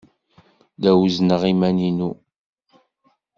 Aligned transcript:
La 0.81 0.91
wezzneɣ 0.99 1.41
iman-inu. 1.51 2.11